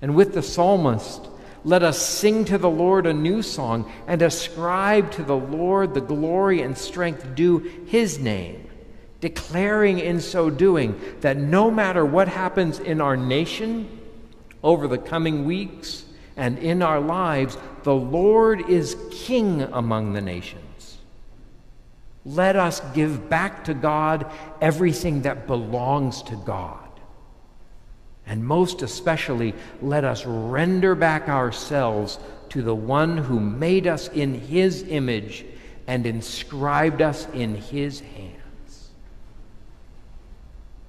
And 0.00 0.14
with 0.14 0.32
the 0.32 0.42
psalmist, 0.42 1.28
let 1.64 1.82
us 1.82 2.00
sing 2.00 2.44
to 2.44 2.58
the 2.58 2.70
Lord 2.70 3.06
a 3.06 3.12
new 3.12 3.42
song 3.42 3.92
and 4.06 4.22
ascribe 4.22 5.10
to 5.12 5.24
the 5.24 5.36
Lord 5.36 5.94
the 5.94 6.00
glory 6.00 6.62
and 6.62 6.78
strength 6.78 7.34
due 7.34 7.58
his 7.86 8.20
name, 8.20 8.70
declaring 9.20 9.98
in 9.98 10.20
so 10.20 10.48
doing 10.48 11.00
that 11.22 11.36
no 11.36 11.68
matter 11.68 12.04
what 12.04 12.28
happens 12.28 12.78
in 12.78 13.00
our 13.00 13.16
nation 13.16 13.88
over 14.62 14.86
the 14.86 14.98
coming 14.98 15.44
weeks, 15.44 16.05
and 16.36 16.58
in 16.58 16.82
our 16.82 17.00
lives, 17.00 17.56
the 17.82 17.94
Lord 17.94 18.68
is 18.68 18.96
king 19.10 19.62
among 19.62 20.12
the 20.12 20.20
nations. 20.20 20.98
Let 22.24 22.56
us 22.56 22.80
give 22.92 23.30
back 23.30 23.64
to 23.64 23.74
God 23.74 24.30
everything 24.60 25.22
that 25.22 25.46
belongs 25.46 26.22
to 26.24 26.36
God. 26.36 26.80
And 28.26 28.44
most 28.44 28.82
especially, 28.82 29.54
let 29.80 30.04
us 30.04 30.26
render 30.26 30.94
back 30.94 31.28
ourselves 31.28 32.18
to 32.50 32.62
the 32.62 32.74
one 32.74 33.16
who 33.16 33.38
made 33.38 33.86
us 33.86 34.08
in 34.08 34.34
his 34.34 34.82
image 34.88 35.46
and 35.86 36.04
inscribed 36.04 37.00
us 37.00 37.28
in 37.32 37.54
his 37.54 38.00
hands. 38.00 38.90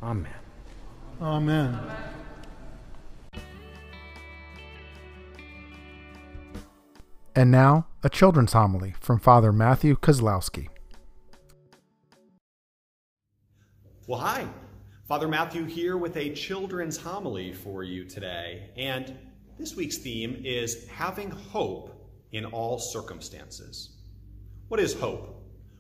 Amen. 0.02 0.34
Amen. 1.22 1.80
And 7.38 7.52
now, 7.52 7.86
a 8.04 8.10
children's 8.10 8.54
homily 8.54 8.96
from 9.00 9.20
Father 9.20 9.54
Matthew 9.54 9.96
Kozlowski. 9.96 10.70
Well, 14.08 14.20
hi. 14.20 14.48
Father 15.08 15.28
Matthew 15.28 15.66
here 15.66 15.98
with 15.98 16.18
a 16.18 16.34
children's 16.34 16.98
homily 16.98 17.54
for 17.54 17.84
you 17.84 18.06
today. 18.06 18.72
And 18.76 19.16
this 19.60 19.76
week's 19.76 19.98
theme 19.98 20.42
is 20.44 20.88
having 20.88 21.30
hope 21.30 22.10
in 22.32 22.44
all 22.44 22.80
circumstances. 22.80 24.00
What 24.70 24.80
is 24.80 24.96
hope? 24.96 25.40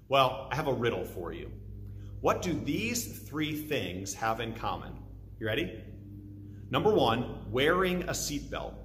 Well, 0.09 0.49
I 0.51 0.55
have 0.55 0.67
a 0.67 0.73
riddle 0.73 1.05
for 1.05 1.33
you. 1.33 1.51
What 2.21 2.43
do 2.43 2.53
these 2.53 3.23
three 3.27 3.55
things 3.55 4.13
have 4.13 4.41
in 4.41 4.53
common? 4.53 4.93
You 5.39 5.47
ready? 5.47 5.83
Number 6.69 6.93
one, 6.93 7.51
wearing 7.51 8.03
a 8.03 8.11
seatbelt. 8.11 8.75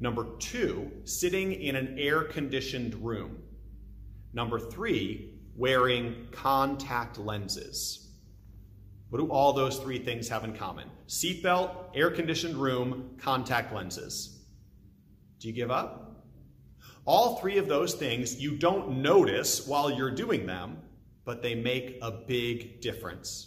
Number 0.00 0.26
two, 0.38 0.90
sitting 1.04 1.52
in 1.52 1.74
an 1.74 1.98
air 1.98 2.22
conditioned 2.22 2.94
room. 2.94 3.42
Number 4.32 4.58
three, 4.58 5.34
wearing 5.56 6.28
contact 6.30 7.18
lenses. 7.18 8.08
What 9.10 9.18
do 9.18 9.28
all 9.28 9.52
those 9.52 9.78
three 9.78 9.98
things 9.98 10.28
have 10.28 10.44
in 10.44 10.54
common? 10.54 10.88
Seatbelt, 11.08 11.70
air 11.94 12.10
conditioned 12.10 12.56
room, 12.56 13.16
contact 13.18 13.72
lenses. 13.72 14.38
Do 15.40 15.48
you 15.48 15.54
give 15.54 15.70
up? 15.70 16.24
All 17.04 17.36
three 17.36 17.56
of 17.56 17.68
those 17.68 17.94
things 17.94 18.38
you 18.38 18.56
don't 18.56 19.00
notice 19.00 19.66
while 19.66 19.90
you're 19.90 20.10
doing 20.10 20.46
them, 20.46 20.82
but 21.24 21.42
they 21.42 21.54
make 21.54 21.98
a 22.02 22.10
big 22.10 22.82
difference. 22.82 23.46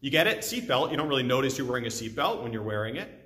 You 0.00 0.10
get 0.10 0.26
it? 0.26 0.38
Seatbelt, 0.38 0.90
you 0.90 0.96
don't 0.96 1.08
really 1.08 1.22
notice 1.22 1.58
you're 1.58 1.66
wearing 1.66 1.84
a 1.84 1.90
seatbelt 1.90 2.42
when 2.42 2.52
you're 2.52 2.62
wearing 2.62 2.96
it. 2.96 3.19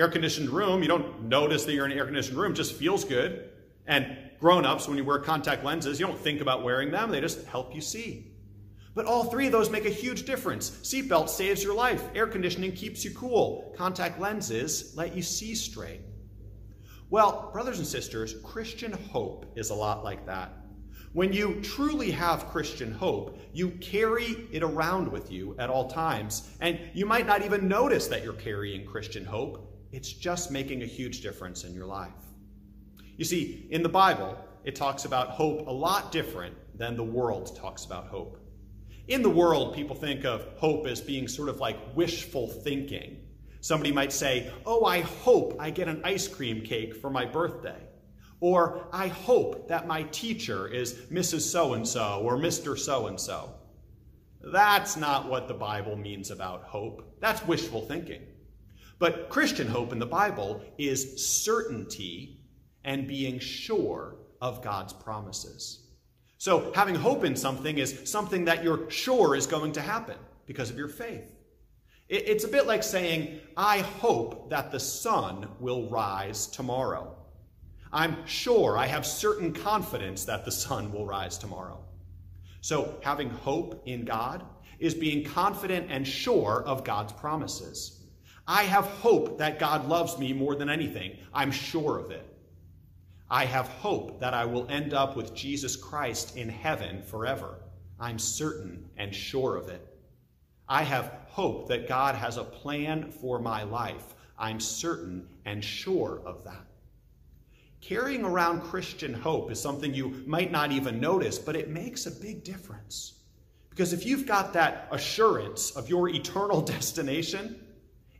Air 0.00 0.08
conditioned 0.08 0.48
room, 0.48 0.80
you 0.80 0.88
don't 0.88 1.24
notice 1.24 1.66
that 1.66 1.74
you're 1.74 1.84
in 1.84 1.92
an 1.92 1.98
air 1.98 2.06
conditioned 2.06 2.38
room, 2.38 2.54
just 2.54 2.72
feels 2.72 3.04
good. 3.04 3.50
And 3.86 4.16
grown 4.38 4.64
ups, 4.64 4.88
when 4.88 4.96
you 4.96 5.04
wear 5.04 5.18
contact 5.18 5.62
lenses, 5.62 6.00
you 6.00 6.06
don't 6.06 6.18
think 6.18 6.40
about 6.40 6.64
wearing 6.64 6.90
them, 6.90 7.10
they 7.10 7.20
just 7.20 7.44
help 7.44 7.74
you 7.74 7.82
see. 7.82 8.32
But 8.94 9.04
all 9.04 9.24
three 9.24 9.44
of 9.44 9.52
those 9.52 9.68
make 9.68 9.84
a 9.84 9.90
huge 9.90 10.24
difference. 10.24 10.70
Seatbelt 10.70 11.28
saves 11.28 11.62
your 11.62 11.74
life, 11.74 12.02
air 12.14 12.26
conditioning 12.26 12.72
keeps 12.72 13.04
you 13.04 13.10
cool, 13.10 13.74
contact 13.76 14.18
lenses 14.18 14.94
let 14.96 15.14
you 15.14 15.20
see 15.20 15.54
straight. 15.54 16.00
Well, 17.10 17.50
brothers 17.52 17.76
and 17.76 17.86
sisters, 17.86 18.36
Christian 18.42 18.92
hope 18.92 19.52
is 19.54 19.68
a 19.68 19.74
lot 19.74 20.02
like 20.02 20.24
that. 20.24 20.56
When 21.12 21.30
you 21.30 21.60
truly 21.60 22.10
have 22.12 22.48
Christian 22.48 22.90
hope, 22.90 23.38
you 23.52 23.72
carry 23.82 24.48
it 24.50 24.62
around 24.62 25.12
with 25.12 25.30
you 25.30 25.56
at 25.58 25.68
all 25.68 25.90
times, 25.90 26.48
and 26.60 26.80
you 26.94 27.04
might 27.04 27.26
not 27.26 27.44
even 27.44 27.68
notice 27.68 28.06
that 28.06 28.24
you're 28.24 28.32
carrying 28.32 28.86
Christian 28.86 29.26
hope. 29.26 29.66
It's 29.92 30.12
just 30.12 30.50
making 30.50 30.82
a 30.82 30.86
huge 30.86 31.20
difference 31.20 31.64
in 31.64 31.74
your 31.74 31.86
life. 31.86 32.12
You 33.16 33.24
see, 33.24 33.66
in 33.70 33.82
the 33.82 33.88
Bible, 33.88 34.38
it 34.64 34.76
talks 34.76 35.04
about 35.04 35.30
hope 35.30 35.66
a 35.66 35.70
lot 35.70 36.12
different 36.12 36.54
than 36.78 36.96
the 36.96 37.04
world 37.04 37.56
talks 37.56 37.84
about 37.84 38.06
hope. 38.06 38.38
In 39.08 39.22
the 39.22 39.30
world, 39.30 39.74
people 39.74 39.96
think 39.96 40.24
of 40.24 40.46
hope 40.56 40.86
as 40.86 41.00
being 41.00 41.26
sort 41.26 41.48
of 41.48 41.58
like 41.58 41.78
wishful 41.94 42.48
thinking. 42.48 43.16
Somebody 43.60 43.92
might 43.92 44.12
say, 44.12 44.52
Oh, 44.64 44.84
I 44.84 45.00
hope 45.00 45.56
I 45.58 45.70
get 45.70 45.88
an 45.88 46.00
ice 46.04 46.28
cream 46.28 46.62
cake 46.62 46.94
for 46.94 47.10
my 47.10 47.26
birthday. 47.26 47.82
Or, 48.40 48.86
I 48.92 49.08
hope 49.08 49.68
that 49.68 49.86
my 49.86 50.04
teacher 50.04 50.66
is 50.66 50.94
Mrs. 51.12 51.42
So 51.42 51.74
and 51.74 51.86
so 51.86 52.20
or 52.24 52.38
Mr. 52.38 52.78
So 52.78 53.08
and 53.08 53.20
so. 53.20 53.54
That's 54.40 54.96
not 54.96 55.28
what 55.28 55.48
the 55.48 55.54
Bible 55.54 55.96
means 55.96 56.30
about 56.30 56.62
hope. 56.62 57.16
That's 57.20 57.44
wishful 57.46 57.82
thinking. 57.82 58.22
But 59.00 59.30
Christian 59.30 59.66
hope 59.66 59.92
in 59.92 59.98
the 59.98 60.06
Bible 60.06 60.62
is 60.78 61.26
certainty 61.26 62.38
and 62.84 63.08
being 63.08 63.38
sure 63.38 64.14
of 64.40 64.62
God's 64.62 64.92
promises. 64.92 65.86
So, 66.36 66.70
having 66.74 66.94
hope 66.94 67.24
in 67.24 67.34
something 67.34 67.78
is 67.78 68.02
something 68.04 68.44
that 68.44 68.62
you're 68.62 68.88
sure 68.90 69.34
is 69.34 69.46
going 69.46 69.72
to 69.72 69.80
happen 69.80 70.16
because 70.46 70.70
of 70.70 70.76
your 70.76 70.88
faith. 70.88 71.34
It's 72.08 72.44
a 72.44 72.48
bit 72.48 72.66
like 72.66 72.82
saying, 72.82 73.40
I 73.56 73.78
hope 73.78 74.50
that 74.50 74.70
the 74.70 74.80
sun 74.80 75.48
will 75.60 75.88
rise 75.88 76.46
tomorrow. 76.46 77.16
I'm 77.92 78.26
sure, 78.26 78.76
I 78.76 78.86
have 78.86 79.06
certain 79.06 79.52
confidence 79.52 80.24
that 80.24 80.44
the 80.44 80.52
sun 80.52 80.92
will 80.92 81.06
rise 81.06 81.38
tomorrow. 81.38 81.80
So, 82.60 82.98
having 83.02 83.30
hope 83.30 83.82
in 83.86 84.04
God 84.04 84.44
is 84.78 84.94
being 84.94 85.24
confident 85.24 85.86
and 85.90 86.06
sure 86.06 86.62
of 86.66 86.84
God's 86.84 87.14
promises. 87.14 87.99
I 88.50 88.64
have 88.64 88.86
hope 88.86 89.38
that 89.38 89.60
God 89.60 89.88
loves 89.88 90.18
me 90.18 90.32
more 90.32 90.56
than 90.56 90.68
anything. 90.68 91.16
I'm 91.32 91.52
sure 91.52 91.98
of 91.98 92.10
it. 92.10 92.26
I 93.30 93.44
have 93.44 93.68
hope 93.68 94.18
that 94.18 94.34
I 94.34 94.44
will 94.44 94.66
end 94.68 94.92
up 94.92 95.16
with 95.16 95.36
Jesus 95.36 95.76
Christ 95.76 96.36
in 96.36 96.48
heaven 96.48 97.00
forever. 97.00 97.60
I'm 98.00 98.18
certain 98.18 98.90
and 98.96 99.14
sure 99.14 99.54
of 99.54 99.68
it. 99.68 99.96
I 100.68 100.82
have 100.82 101.12
hope 101.28 101.68
that 101.68 101.86
God 101.86 102.16
has 102.16 102.38
a 102.38 102.42
plan 102.42 103.12
for 103.12 103.38
my 103.38 103.62
life. 103.62 104.16
I'm 104.36 104.58
certain 104.58 105.28
and 105.44 105.64
sure 105.64 106.20
of 106.26 106.42
that. 106.42 106.66
Carrying 107.80 108.24
around 108.24 108.62
Christian 108.62 109.14
hope 109.14 109.52
is 109.52 109.60
something 109.62 109.94
you 109.94 110.24
might 110.26 110.50
not 110.50 110.72
even 110.72 110.98
notice, 110.98 111.38
but 111.38 111.54
it 111.54 111.70
makes 111.70 112.06
a 112.06 112.10
big 112.10 112.42
difference. 112.42 113.20
Because 113.70 113.92
if 113.92 114.04
you've 114.04 114.26
got 114.26 114.52
that 114.54 114.88
assurance 114.90 115.70
of 115.76 115.88
your 115.88 116.08
eternal 116.08 116.60
destination, 116.76 117.54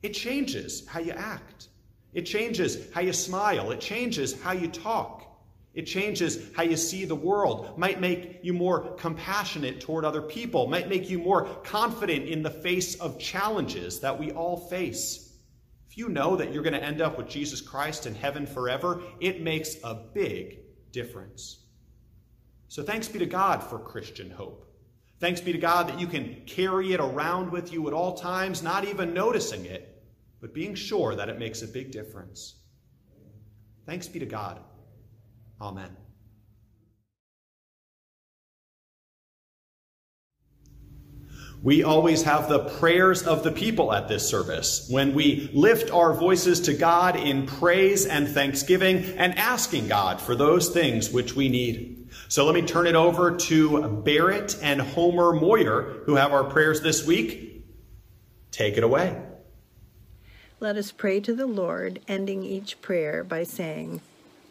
it 0.03 0.11
changes 0.11 0.87
how 0.87 1.01
you 1.01 1.13
act. 1.13 1.69
It 2.13 2.23
changes 2.23 2.93
how 2.93 3.03
you 3.03 3.13
smile. 3.13 3.71
It 3.71 3.81
changes 3.81 4.41
how 4.41 4.53
you 4.53 4.69
talk. 4.69 5.21
It 5.73 5.83
changes 5.83 6.51
how 6.57 6.65
you 6.65 6.77
see 6.77 7.05
the 7.05 7.15
world, 7.15 7.79
might 7.79 8.01
make 8.01 8.41
you 8.43 8.53
more 8.53 8.93
compassionate 8.97 9.81
toward 9.81 10.05
other 10.05 10.21
people, 10.21 10.67
might 10.67 10.89
make 10.89 11.09
you 11.09 11.19
more 11.19 11.45
confident 11.63 12.29
in 12.29 12.43
the 12.43 12.51
face 12.51 12.97
of 12.97 13.21
challenges 13.21 14.01
that 14.01 14.19
we 14.19 14.33
all 14.33 14.57
face. 14.57 15.33
If 15.89 15.97
you 15.97 16.09
know 16.09 16.35
that 16.37 16.53
you're 16.53 16.65
going 16.65 16.75
to 16.75 16.83
end 16.83 17.01
up 17.01 17.17
with 17.17 17.29
Jesus 17.29 17.61
Christ 17.61 18.07
in 18.07 18.17
heaven 18.17 18.47
forever, 18.47 19.01
it 19.21 19.43
makes 19.43 19.77
a 19.85 19.95
big 19.95 20.59
difference. 20.91 21.59
So 22.67 22.83
thanks 22.83 23.09
be 23.09 23.21
to 23.21 23.27
God 23.27 23.63
for 23.63 23.79
Christian 23.79 24.31
hope. 24.31 24.67
Thanks 25.21 25.41
be 25.41 25.53
to 25.53 25.59
God 25.59 25.89
that 25.89 26.01
you 26.01 26.07
can 26.07 26.43
carry 26.47 26.95
it 26.95 27.01
around 27.01 27.53
with 27.53 27.73
you 27.73 27.87
at 27.87 27.93
all 27.93 28.15
times, 28.15 28.63
not 28.63 28.85
even 28.85 29.15
noticing 29.15 29.67
it, 29.67 29.90
but 30.41 30.55
being 30.55 30.75
sure 30.75 31.15
that 31.15 31.29
it 31.29 31.39
makes 31.39 31.63
a 31.63 31.69
big 31.69 31.91
difference. 31.91 32.57
Thanks 33.87 34.09
be 34.09 34.19
to 34.21 34.27
God. 34.27 34.61
Amen. 35.61 35.97
We 41.63 41.83
always 41.83 42.23
have 42.23 42.49
the 42.49 42.61
prayers 42.61 43.23
of 43.23 43.43
the 43.43 43.53
people 43.53 43.93
at 43.93 44.09
this 44.09 44.27
service 44.27 44.87
when 44.89 45.13
we 45.13 45.51
lift 45.53 45.91
our 45.91 46.15
voices 46.15 46.61
to 46.61 46.73
God 46.73 47.17
in 47.17 47.47
praise 47.47 48.07
and 48.07 48.27
thanksgiving 48.27 49.05
and 49.19 49.37
asking 49.37 49.89
God 49.89 50.23
for 50.23 50.35
those 50.35 50.71
things 50.71 51.11
which 51.11 51.35
we 51.35 51.51
need. 51.51 52.09
So 52.29 52.47
let 52.47 52.55
me 52.55 52.63
turn 52.63 52.87
it 52.87 52.95
over 52.95 53.37
to 53.37 53.89
Barrett 53.89 54.57
and 54.63 54.81
Homer 54.81 55.35
Moyer, 55.35 56.03
who 56.07 56.15
have 56.15 56.33
our 56.33 56.45
prayers 56.45 56.81
this 56.81 57.07
week. 57.07 57.67
Take 58.53 58.79
it 58.79 58.83
away. 58.83 59.30
Let 60.61 60.77
us 60.77 60.93
pray 60.93 61.21
to 61.21 61.35
the 61.35 61.47
Lord, 61.47 62.01
ending 62.07 62.43
each 62.43 62.83
prayer 62.83 63.25
by 63.25 63.45
saying, 63.45 64.03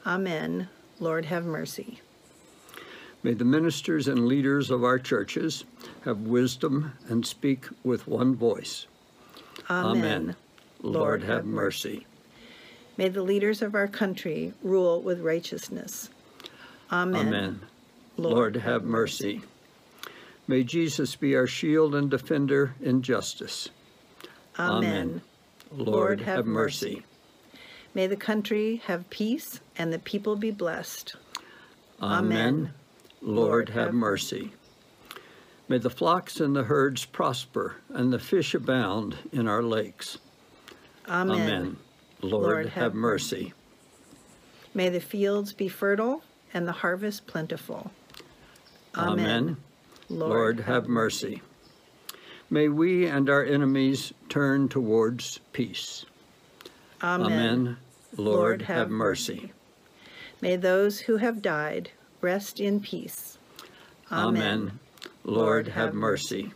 Amen. 0.07 0.67
Lord, 0.99 1.25
have 1.25 1.45
mercy. 1.45 2.01
May 3.21 3.35
the 3.35 3.45
ministers 3.45 4.07
and 4.07 4.27
leaders 4.27 4.71
of 4.71 4.83
our 4.83 4.97
churches 4.97 5.65
have 6.05 6.21
wisdom 6.21 6.93
and 7.07 7.23
speak 7.23 7.67
with 7.83 8.07
one 8.07 8.35
voice. 8.35 8.87
Amen. 9.69 9.97
Amen. 9.97 10.35
Lord, 10.81 11.21
have 11.23 11.45
mercy. 11.45 12.07
May 12.97 13.09
the 13.09 13.21
leaders 13.21 13.61
of 13.61 13.75
our 13.75 13.87
country 13.87 14.53
rule 14.63 15.01
with 15.01 15.19
righteousness. 15.19 16.09
Amen. 16.91 17.27
Amen. 17.27 17.59
Lord, 18.17 18.55
have 18.55 18.83
mercy. 18.83 19.41
May 20.47 20.63
Jesus 20.63 21.15
be 21.15 21.35
our 21.35 21.45
shield 21.45 21.93
and 21.93 22.09
defender 22.09 22.73
in 22.81 23.03
justice. 23.03 23.69
Amen. 24.57 25.21
Lord, 25.71 26.21
have 26.21 26.45
mercy. 26.45 27.03
May 27.93 28.07
the 28.07 28.15
country 28.15 28.81
have 28.85 29.09
peace 29.09 29.59
and 29.77 29.91
the 29.91 29.99
people 29.99 30.35
be 30.35 30.51
blessed. 30.51 31.15
Amen. 32.01 32.73
Lord, 33.21 33.69
have 33.69 33.93
mercy. 33.93 34.51
May 35.67 35.77
the 35.77 35.89
flocks 35.89 36.39
and 36.39 36.55
the 36.55 36.63
herds 36.63 37.05
prosper 37.05 37.75
and 37.89 38.11
the 38.11 38.19
fish 38.19 38.53
abound 38.53 39.17
in 39.31 39.47
our 39.47 39.61
lakes. 39.61 40.17
Amen. 41.07 41.41
Amen. 41.41 41.77
Lord, 42.21 42.69
have 42.69 42.93
mercy. 42.93 43.53
May 44.73 44.89
the 44.89 44.99
fields 44.99 45.53
be 45.53 45.67
fertile 45.67 46.23
and 46.53 46.67
the 46.67 46.71
harvest 46.71 47.27
plentiful. 47.27 47.91
Amen. 48.95 49.57
Lord, 50.09 50.61
have 50.61 50.87
mercy. 50.87 51.41
May 52.49 52.67
we 52.67 53.05
and 53.05 53.29
our 53.29 53.43
enemies 53.43 54.13
turn 54.27 54.69
towards 54.69 55.39
peace. 55.53 56.05
Amen. 57.03 57.77
Lord, 58.17 58.63
have 58.63 58.89
mercy. 58.89 59.51
May 60.41 60.55
those 60.55 61.01
who 61.01 61.17
have 61.17 61.41
died 61.41 61.91
rest 62.21 62.59
in 62.59 62.79
peace. 62.79 63.37
Amen. 64.11 64.79
Lord, 65.23 65.67
have 65.67 65.93
mercy. 65.93 66.51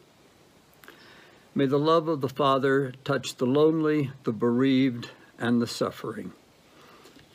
May 1.53 1.67
the 1.67 1.77
love 1.77 2.07
of 2.07 2.21
the 2.21 2.29
Father 2.29 2.93
touch 3.03 3.35
the 3.35 3.45
lonely, 3.45 4.11
the 4.23 4.33
bereaved, 4.33 5.11
and 5.37 5.61
the 5.61 5.67
suffering. 5.67 6.33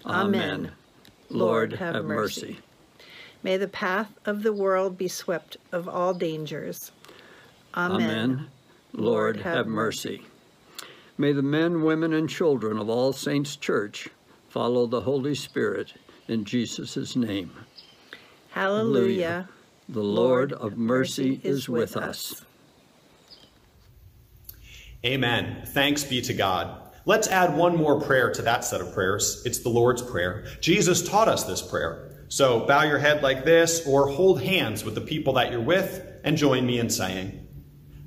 Amen. 0.04 0.72
Lord, 1.30 1.74
have 1.74 2.04
mercy. 2.04 2.58
May 3.42 3.56
the 3.56 3.68
path 3.68 4.10
of 4.24 4.42
the 4.42 4.52
world 4.52 4.98
be 4.98 5.06
swept 5.06 5.58
of 5.70 5.88
all 5.88 6.14
dangers. 6.14 6.90
Amen. 7.74 8.48
Lord, 8.92 9.40
have 9.40 9.66
mercy. 9.66 10.22
May 11.16 11.32
the 11.32 11.42
men, 11.42 11.82
women, 11.82 12.12
and 12.12 12.28
children 12.28 12.78
of 12.78 12.88
All 12.88 13.12
Saints 13.12 13.56
Church 13.56 14.08
follow 14.48 14.86
the 14.86 15.00
Holy 15.00 15.34
Spirit 15.34 15.94
in 16.28 16.44
Jesus' 16.44 17.16
name. 17.16 17.50
Hallelujah. 18.50 19.48
The 19.88 20.02
Lord 20.02 20.52
of 20.52 20.76
mercy 20.76 21.40
is 21.42 21.68
with 21.68 21.96
us. 21.96 22.44
Amen. 25.04 25.62
Thanks 25.66 26.04
be 26.04 26.20
to 26.22 26.34
God. 26.34 26.82
Let's 27.04 27.28
add 27.28 27.56
one 27.56 27.76
more 27.76 28.00
prayer 28.00 28.32
to 28.32 28.42
that 28.42 28.64
set 28.64 28.80
of 28.80 28.92
prayers. 28.92 29.42
It's 29.46 29.60
the 29.60 29.70
Lord's 29.70 30.02
Prayer. 30.02 30.46
Jesus 30.60 31.08
taught 31.08 31.28
us 31.28 31.44
this 31.44 31.62
prayer. 31.62 32.26
So 32.28 32.66
bow 32.66 32.82
your 32.82 32.98
head 32.98 33.22
like 33.22 33.44
this 33.44 33.86
or 33.86 34.08
hold 34.08 34.42
hands 34.42 34.84
with 34.84 34.94
the 34.94 35.00
people 35.00 35.32
that 35.34 35.50
you're 35.50 35.60
with 35.60 36.04
and 36.24 36.36
join 36.36 36.66
me 36.66 36.78
in 36.78 36.90
saying, 36.90 37.47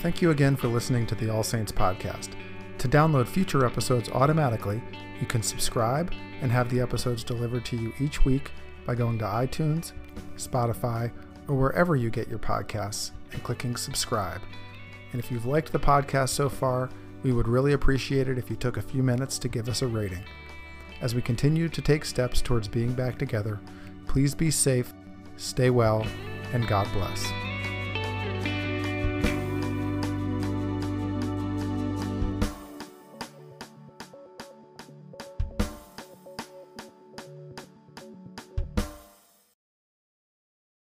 Thank 0.00 0.22
you 0.22 0.30
again 0.30 0.56
for 0.56 0.68
listening 0.68 1.06
to 1.08 1.14
the 1.14 1.28
All 1.28 1.42
Saints 1.42 1.70
podcast. 1.70 2.30
To 2.78 2.88
download 2.88 3.28
future 3.28 3.66
episodes 3.66 4.08
automatically, 4.08 4.80
you 5.20 5.26
can 5.26 5.42
subscribe 5.42 6.10
and 6.40 6.50
have 6.50 6.70
the 6.70 6.80
episodes 6.80 7.22
delivered 7.22 7.66
to 7.66 7.76
you 7.76 7.92
each 8.00 8.24
week 8.24 8.50
by 8.86 8.94
going 8.94 9.18
to 9.18 9.26
iTunes, 9.26 9.92
Spotify, 10.36 11.12
or 11.48 11.54
wherever 11.54 11.96
you 11.96 12.08
get 12.08 12.28
your 12.28 12.38
podcasts 12.38 13.10
and 13.32 13.42
clicking 13.42 13.76
subscribe. 13.76 14.40
And 15.12 15.22
if 15.22 15.30
you've 15.30 15.44
liked 15.44 15.70
the 15.70 15.78
podcast 15.78 16.30
so 16.30 16.48
far, 16.48 16.88
we 17.22 17.32
would 17.32 17.46
really 17.46 17.74
appreciate 17.74 18.26
it 18.26 18.38
if 18.38 18.48
you 18.48 18.56
took 18.56 18.78
a 18.78 18.82
few 18.82 19.02
minutes 19.02 19.38
to 19.40 19.48
give 19.48 19.68
us 19.68 19.82
a 19.82 19.86
rating. 19.86 20.24
As 21.02 21.14
we 21.14 21.20
continue 21.20 21.68
to 21.68 21.82
take 21.82 22.06
steps 22.06 22.40
towards 22.40 22.68
being 22.68 22.94
back 22.94 23.18
together, 23.18 23.60
please 24.06 24.34
be 24.34 24.50
safe, 24.50 24.94
stay 25.36 25.68
well, 25.68 26.06
and 26.54 26.66
God 26.66 26.88
bless. 26.94 27.49